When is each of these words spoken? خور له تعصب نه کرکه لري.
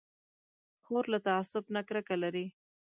خور 0.83 1.05
له 1.13 1.19
تعصب 1.27 1.63
نه 1.75 1.81
کرکه 1.89 2.15
لري. 2.23 2.45